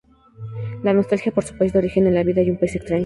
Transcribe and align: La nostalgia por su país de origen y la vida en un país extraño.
La 0.81 0.93
nostalgia 0.93 1.29
por 1.31 1.43
su 1.43 1.55
país 1.55 1.73
de 1.73 1.77
origen 1.77 2.07
y 2.07 2.09
la 2.09 2.23
vida 2.23 2.41
en 2.41 2.49
un 2.49 2.57
país 2.57 2.73
extraño. 2.75 2.99